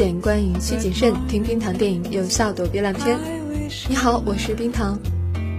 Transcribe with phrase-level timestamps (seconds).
[0.00, 1.14] 音乐有风险，观影需谨慎。
[1.28, 3.18] 听冰糖电影，有效躲避烂片。
[3.88, 4.98] 你好，我是冰糖。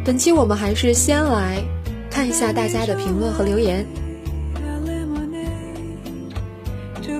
[0.04, 1.64] 本期我们还是先来
[2.10, 3.86] 看一下大家的评论和留言。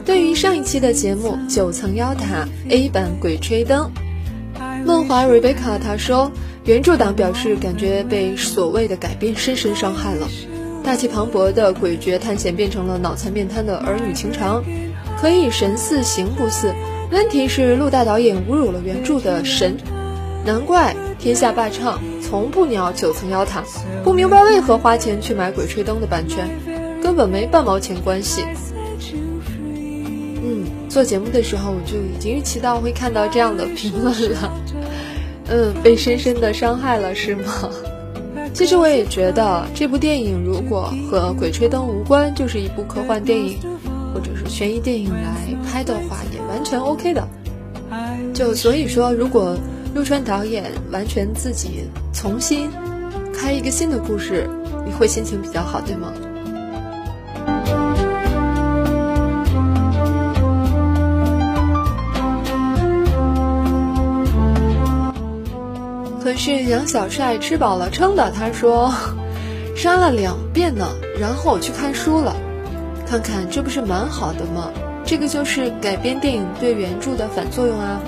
[0.04, 3.92] 对于上一期的节目《九层妖塔》A 版《鬼吹灯》，
[4.84, 6.32] 梦华 Rebecca 他说，
[6.66, 10.28] 原著党表示感觉被所谓的改编深深伤害了。
[10.84, 14.64] 大气磅礴的诡谲探险变成了脑残面瘫的儿女情长，
[15.22, 16.74] 可以神似形不似。
[17.12, 19.76] 问题是陆大导演侮辱了原著的神，
[20.46, 23.64] 难怪天下霸唱从不鸟九层妖塔，
[24.02, 26.50] 不明白为何花钱去买《鬼吹灯》的版权，
[27.04, 28.46] 根本没半毛钱关系。
[30.42, 34.54] 嗯，做节目的时候我就已经预期到会看到这样的评论了。
[35.50, 37.44] 嗯，被深深的伤害了是吗？
[38.54, 43.58] 其实我也觉得这部电影如果和《鬼吹灯》无关，就是一部科幻电影
[44.52, 47.26] 悬疑电影来拍的话，也完全 OK 的。
[48.34, 49.58] 就所以说，如果
[49.96, 52.70] 陆川导演完全自己重新
[53.34, 54.48] 开一个新的故事，
[54.86, 56.12] 你会心情比较好，对吗？
[66.22, 68.94] 可是杨小帅吃饱了撑的，他说
[69.76, 70.88] 删了两遍呢，
[71.20, 72.36] 然后我去看书了，
[73.12, 74.72] 看看这不是蛮好的吗？
[75.06, 78.00] 这个就是改编电影对原著的反作用啊。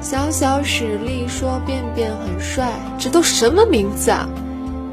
[0.00, 4.28] 小小史力说便便很帅，这都什么名字啊？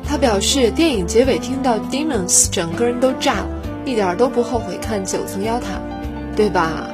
[0.03, 3.47] 他表示电影结尾听到 Demons，整个人都炸了，
[3.85, 5.79] 一点都不后悔看九层妖塔，
[6.35, 6.89] 对吧？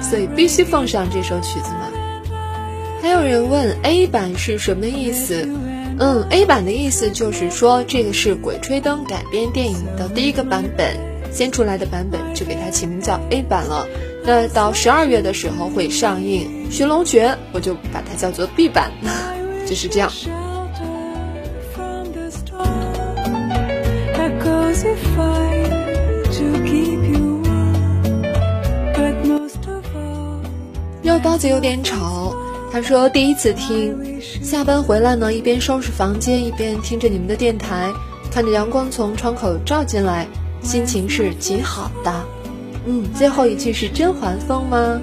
[0.00, 1.88] 所以必须奉上这首曲子嘛。
[3.02, 5.48] 还有人问 A 版是什么意思？
[5.98, 10.96] 嗯，A 版的意思就是说这个是《鬼吹灯》改编电影的第一个版本，
[11.30, 13.86] 先出来的版本就给它起名叫 A 版了。
[14.24, 18.90] 那到十二月的时候会上映《寻龙诀》，我就把它叫做 B 版，
[19.66, 20.10] 就是这样。
[31.02, 32.34] 肉包子有点吵，
[32.70, 37.90] 他说第一次听，下班回来呢，一边收拾房间，一边听着你们的电台，
[38.30, 40.28] 看着阳光从窗口照进来，
[40.62, 42.24] 心情是极好的。
[42.86, 45.00] 嗯，最后一句是甄嬛风吗？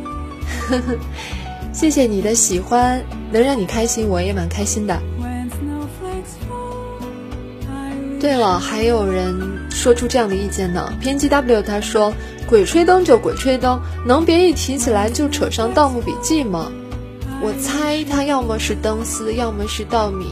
[0.67, 0.95] 呵呵，
[1.73, 4.99] 谢谢你的喜欢，能让你开心，我也蛮开心的。
[8.19, 9.35] 对了，还有人
[9.69, 10.91] 说出这样的意见呢。
[10.99, 12.11] 编辑 W 他说
[12.49, 16.71] ：“鬼吹灯就鬼吹灯，能别一提起来就扯上《盗墓笔记》吗？”
[17.39, 20.25] 我猜他要么是灯丝，要么是稻米。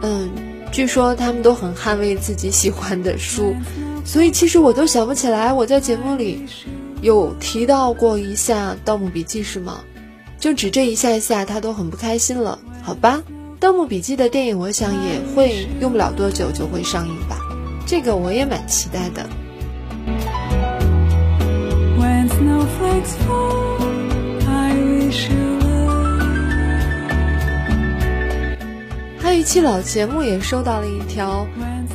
[0.00, 0.30] 嗯，
[0.72, 3.54] 据说他们都很捍卫自己喜欢的书，
[4.04, 6.46] 所以其实我都想不起来我在节目里
[7.00, 9.80] 有提到过一下《盗墓笔记》是吗？
[10.38, 13.22] 就只这一下一下，他都很不开心了，好吧？
[13.60, 17.38] 《盗墓笔记》的电影，我想也会用不了多久就会上映吧，
[17.86, 19.24] 这个我也蛮期待的。
[21.96, 23.78] When snowflakes fall,
[24.48, 25.60] I wish you.
[29.20, 31.46] 还有一期老节目也收到了一条，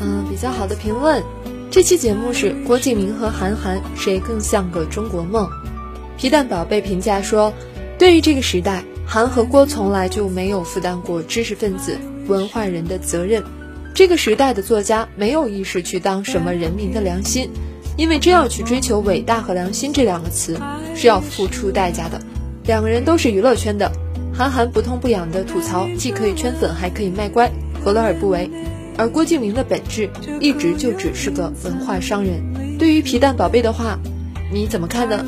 [0.01, 1.21] 嗯、比较好的评论。
[1.69, 5.49] 这期节目是郭敬明和韩寒谁更像个中国梦？
[6.17, 7.53] 皮蛋宝贝评价说，
[7.99, 13.43] 对于这个时代，韩和郭从来就没有负担过知识分子、文化人的责任。
[13.93, 17.49] 这个时代的作家没有意识去当什么人民的良心，
[17.97, 20.57] 因为真要去追求伟大和良心这两个词，
[20.95, 22.19] 是要付出代价的。
[22.65, 23.91] 两个人都是娱乐圈的，
[24.33, 27.51] 韩寒不痛不痒的吐槽，既可以圈粉，还可以卖乖，
[27.83, 28.49] 何乐而不为？
[28.97, 30.09] 而郭敬明的本质
[30.39, 32.77] 一直就只是个文化商人。
[32.77, 33.99] 对于皮蛋宝贝的话，
[34.51, 35.23] 你怎么看呢？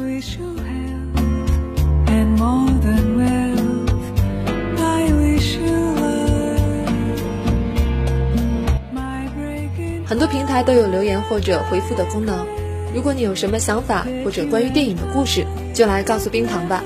[10.06, 12.48] 很多平台都有留言或者回复的功能。
[12.96, 15.46] 如果你有什么想法或者关于电影的故事，
[15.76, 16.84] 就来告诉冰糖吧。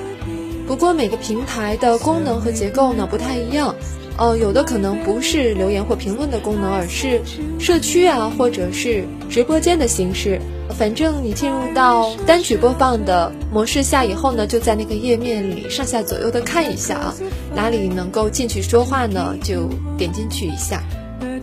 [0.68, 3.76] 不过每个平台的功能和结构呢不太一样，
[4.18, 7.22] 呃，有的可能不是留言或评论的功能，而是
[7.60, 10.40] 社区啊，或者是直播间的形式。
[10.78, 17.14] 反正你进入到单曲播放的模式下以后呢，就在那个页面里上下左右的看一下啊，
[17.56, 19.68] 哪里能够进去说话呢，就
[19.98, 20.84] 点进去一下。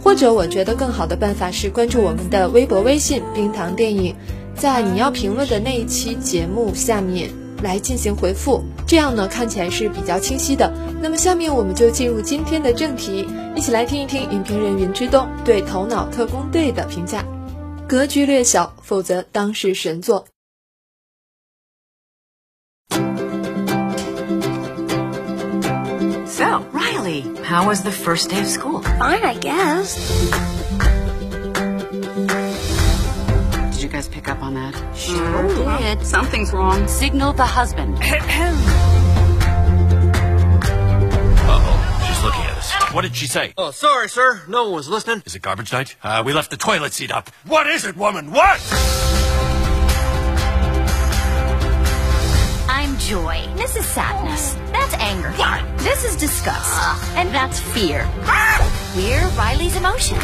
[0.02, 4.14] 或者我觉得更好的办法是关注我们的微博、微信“冰糖电影”，
[4.56, 7.31] 在你要评论的那一期节目下面
[7.62, 10.72] 来进行回复，这样呢看起来是比较清晰的。
[11.00, 13.26] 那么下面我们就进入今天的正题，
[13.56, 17.24] 一起来听一听影评人云之东对《头脑特工队》的评价。
[17.88, 20.26] 格局略小，否则当是神作。
[26.26, 28.82] So, Riley, how was the first day of school?
[28.98, 30.50] Fine, I guess.
[33.90, 34.96] You guys pick up on that?
[34.96, 36.06] Sure did.
[36.06, 36.87] Something's wrong.
[36.87, 37.96] Signal the husband.
[41.50, 42.72] Uh-oh, she's looking at us.
[42.94, 43.52] What did she say?
[43.58, 44.42] Oh, sorry, sir.
[44.48, 45.22] No one was listening.
[45.26, 45.96] Is it garbage night?
[46.04, 47.31] Uh, we left the toilet seat up.
[47.46, 48.31] What is it, woman?
[48.31, 48.60] What?
[52.69, 53.44] I'm joy.
[53.56, 54.54] This is sadness.
[54.70, 55.32] That's anger.
[55.32, 55.78] What?
[55.78, 56.81] This is disgust.
[57.16, 58.08] And that's fear.
[58.94, 60.22] We're Riley's emotions.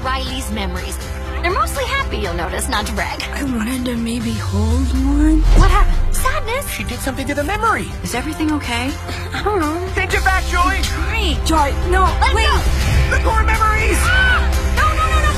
[0.00, 0.96] Riley's memories.
[1.42, 3.22] They're mostly happy, you'll notice, not to brag.
[3.34, 5.42] I wanted to maybe hold one.
[5.60, 6.16] What happened?
[6.16, 6.66] Sadness?
[6.70, 7.84] She did something to the memory.
[8.02, 8.90] Is everything okay?
[9.34, 9.76] I don't know.
[9.94, 10.80] Take it back, Joy.
[10.80, 11.36] Try.
[11.44, 12.46] Joy, no, Let wait.
[12.48, 12.56] go.
[13.12, 14.00] The core memories.
[14.80, 15.32] No, no, no, no.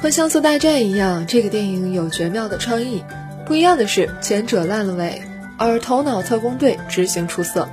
[0.00, 3.02] 和《像素大战》一样，这个电影有绝妙的创意。
[3.45, 5.21] 不一样的是，前者烂了尾，
[5.57, 7.67] 而《头脑特工队》执行出色。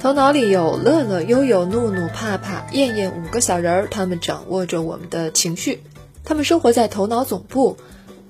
[0.00, 5.82] 头脑里有乐乐、悠悠、怒怒、怕怕、燕燕五个小人儿，他们掌握着我们的情绪，
[6.24, 7.76] 他们生活在头脑总部。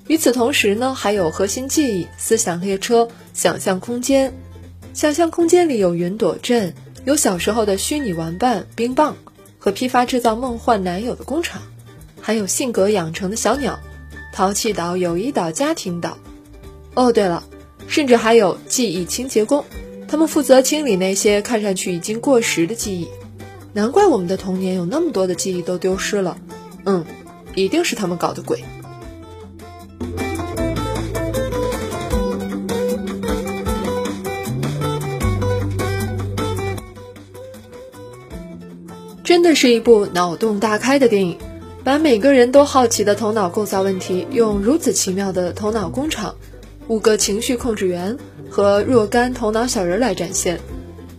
[0.08, 4.32] 与此同时呢，还有核心记忆、思想列车、想象空间。
[4.94, 6.74] 想象空间里有云朵镇，
[7.04, 9.16] 有小时候的虚拟玩伴冰棒
[9.58, 11.62] 和批发制造梦幻男友的工厂。
[12.20, 13.78] 还有性格养成的小鸟，
[14.32, 16.18] 淘气岛、友谊岛、家庭岛。
[16.94, 17.44] 哦，对了，
[17.86, 19.64] 甚至还有记忆清洁工，
[20.08, 23.08] 他们负责清理那些看上去已经过时的记忆。
[23.72, 26.36] 难怪我们的童年有那么多的记忆都丢失了。
[26.84, 27.04] 嗯，
[27.54, 28.64] 一定是他们搞的鬼。
[39.22, 41.38] 真的是一部脑洞大开的电影。
[41.84, 46.34] 把每个人都好奇的头脑构造问题，用如此奇妙的头脑工厂、
[46.88, 48.16] 五个情绪控制员
[48.50, 50.58] 和若干头脑小人来展现，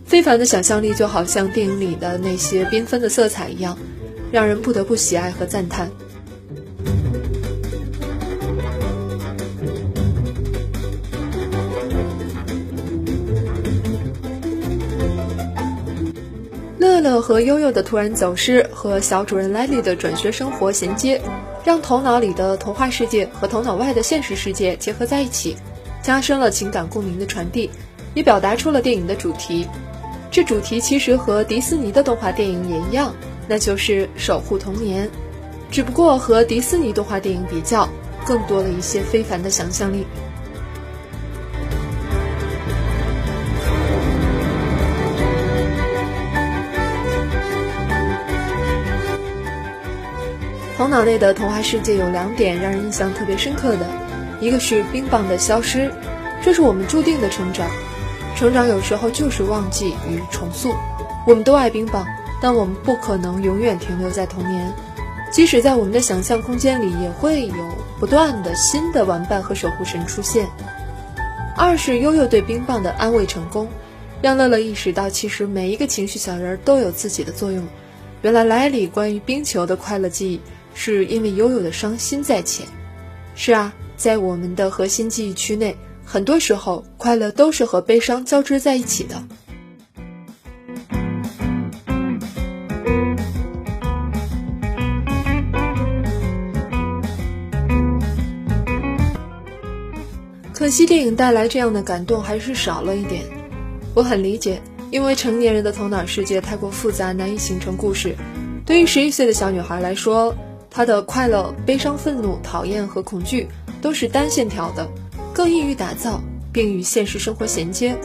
[0.04, 3.78] 非凡的想象力就好像电影里的那些缤纷的色彩一样，
[4.32, 5.88] 让人不得不喜爱和赞叹。
[16.78, 21.20] 乐乐和悠悠的突然走失，和小主人莱莉的转学生活衔接，
[21.64, 25.56] 让头脑里的童话世界和头脑外的现实世界结合在一起，
[26.02, 27.70] 加深了情感共鸣的传递，
[28.14, 29.66] 也表达出了电影的主题。
[30.30, 33.14] 这主题其实和迪士尼的动画电影也一样，
[33.46, 35.10] 那就是守护童年，
[35.70, 37.88] 只不过和迪士尼动画电影比较，
[38.24, 40.06] 更多了一些非凡的想象力。
[50.80, 53.86] 头脑类的童话世界有两点让人印象特别深刻的，
[54.40, 55.92] 一个是冰棒的消失，
[56.42, 57.70] 这是我们注定的成长。
[58.34, 60.74] 成长有时候就是忘记与重塑。
[61.26, 62.06] 我们都爱冰棒，
[62.40, 64.72] 但我们不可能永远停留在童年。
[65.30, 67.54] 即使在我们的想象空间里，也会有
[67.98, 70.48] 不断的新的玩伴和守护神出现。
[71.58, 73.68] 二是悠悠对冰棒的安慰成功，
[74.22, 77.68] 让乐乐意识到，其实每一个情绪小人都有自己的作用。
[78.22, 80.40] 原来莱里关于冰球的快乐记忆。
[80.82, 82.66] 是因为悠悠的伤心在前。
[83.34, 89.22] 是啊，在我们的核心记忆区内，很多时候快乐都是和悲伤交织在一起的。
[100.54, 103.24] 可惜电影带来这样的感动还是少了一点。
[103.94, 108.16] 我很理解，因为成年人的头脑世界太过复杂，难以形成故事。
[108.64, 110.34] 对于十一岁的小女孩来说，
[110.70, 113.48] 她的快乐、悲伤、愤怒、讨厌和恐惧
[113.82, 114.88] 都是单线条的，
[115.34, 116.20] 更易于打造，
[116.52, 117.96] 并与现实生活衔接。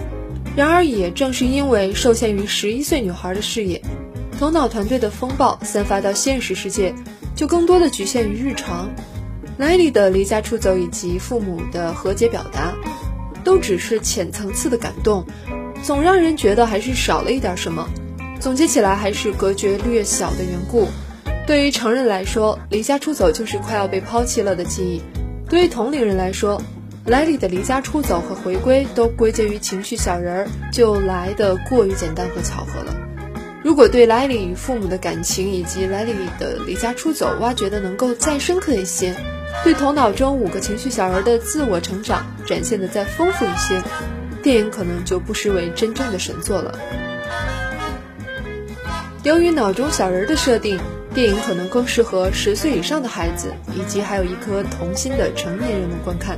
[0.55, 3.81] 然而，也正是因为受限于十一岁女孩的视野，
[4.39, 6.95] 头脑团队的风暴散发到现实世界，
[7.35, 8.89] 就更多的局限于日常。
[9.57, 12.73] 莱莉的离家出走以及父母的和解表达，
[13.43, 15.25] 都只是浅层次的感动，
[15.83, 17.87] 总让人觉得还是少了一点什么。
[18.39, 20.87] 总结起来，还是隔绝略小的缘故。
[21.47, 25.01] 对于成人来说，离家出走就是快要被抛弃了的记忆；
[25.47, 26.59] 对于同龄人来说，
[27.05, 32.95] 莱莉的离家出走和回归都归结于情绪小人儿，就来的过于简单和巧合了。
[33.63, 39.15] 如果对莱莉与父母的感情以及莱莉的离家出走挖掘的能够再深刻一些，
[39.63, 43.83] 对头脑中五个情绪小人的自我成长展现的再丰富一些，
[44.41, 46.77] 电影可能就不失为真正的神作了。
[49.21, 50.79] 由于脑中小人的设定，
[51.15, 56.37] 电影可能更适合十岁以上的孩子，以及还有一颗童心的成年人们观看。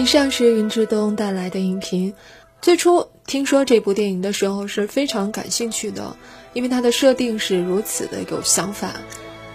[0.00, 2.14] 以上是云之东带来的影评。
[2.62, 6.16] 最初听说这部电影的时候是非常感兴趣的，
[6.54, 8.92] 因为它的设定是如此的有想法。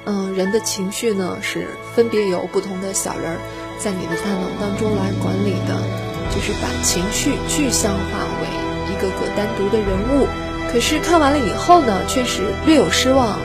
[0.05, 3.37] 嗯，人的情绪呢是分别由不同的小人儿
[3.79, 5.81] 在你的大脑当中来管理的，
[6.29, 8.03] 就是把情绪具象化
[8.39, 10.27] 为一个个单独的人物。
[10.71, 13.39] 可是看完了以后呢，确实略有失望。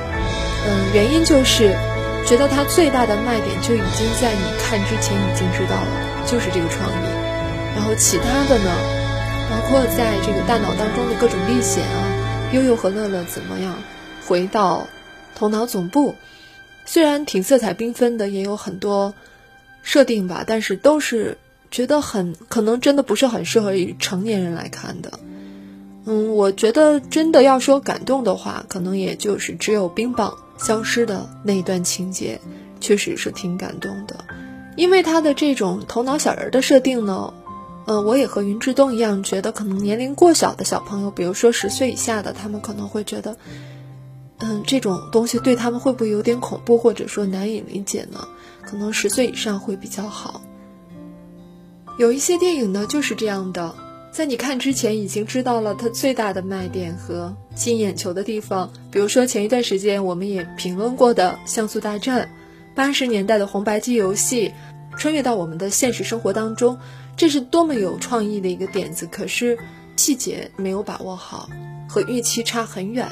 [0.67, 1.75] 嗯，原因就是
[2.27, 6.11] 觉得它最大的卖点就已经在你看之前已经知道了。
[6.27, 7.07] 就是这个创意，
[7.75, 8.71] 然后其他的呢，
[9.51, 13.75] 包括在这个大脑当中的各种历险啊，悠悠和乐乐怎么样
[14.27, 14.87] 回到
[15.35, 16.15] 头脑总部，
[16.85, 19.15] 虽然挺色彩缤纷的，也有很多
[19.83, 21.39] 设定吧，但是都是
[21.71, 25.19] 觉得很可能真的不是很适合于成年人来看的。
[26.07, 32.41] 嗯，我觉得真的要说感动的话，可能也就是只有冰棒消失的那一段情节，
[32.81, 34.25] 确实是挺感动的。
[34.77, 37.35] 因为他的这种头脑小人的设定呢，
[37.87, 43.37] 呃，我也和云之东一样，觉得可能年龄过小的小朋友，比如说十岁以下的，他们可能会觉得，
[44.39, 48.27] 嗯，这种东西对他们会不会有点恐怖，或者说难以理解呢？
[48.63, 50.41] 可能十岁以上会比较好。
[51.99, 53.75] 有一些电影呢就是这样的，
[54.13, 62.23] 在你看之前已经知道了它最大的卖点和吸引眼球的地方，比如说前一段时间我们也评论过的《像素大战》，
[62.75, 64.53] 八十年代的红白机游戏。
[64.99, 66.77] 穿越到我们的现实生活当中，
[67.17, 69.07] 这是多么有创意的一个点子！
[69.11, 69.57] 可是
[69.97, 71.49] 细节没有把握好，
[71.89, 73.09] 和预期差很远。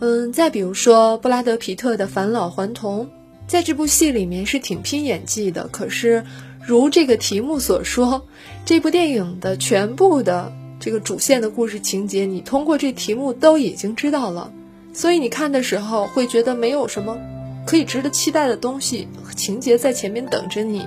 [0.00, 3.10] 嗯，再比如说布拉德皮特的返老还童，
[3.46, 5.66] 在这部戏里面是挺拼演技的。
[5.68, 6.24] 可是
[6.66, 8.26] 如这个题目所说，
[8.64, 14.50] 这部电影的全部的这个主线的故事情节，你通过这题目都已经知道了，
[14.94, 17.18] 所以你看的时候会觉得没有什么。
[17.66, 20.86] 可以值得期待的东西情节在前面等着你。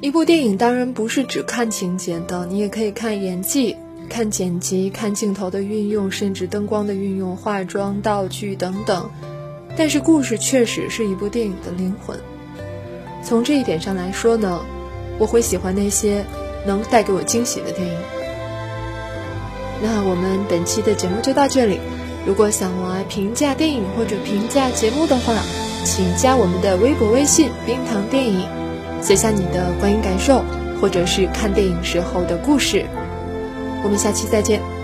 [0.00, 3.76] 一部电影当然不是只看情节的，你也可以看演技、
[4.08, 9.10] 看剪辑、看镜头的运用，甚至灯光的运用、化妆、道具等等。
[9.76, 12.16] 但是故事确实是一部电影的灵魂。
[13.22, 14.60] 从这一点上来说呢，
[15.18, 16.24] 我会喜欢那些
[16.66, 17.94] 能带给我惊喜的电影。
[19.82, 21.80] 那我们本期的节目就到这里。
[22.26, 25.34] 如果想来评价电影或者评价节目的话，
[25.84, 28.46] 请加我们的微博微信“冰糖电影”，
[29.00, 30.42] 写下你的观影感受，
[30.80, 32.84] 或者是看电影时候的故事。
[33.82, 34.77] 我们下期再见。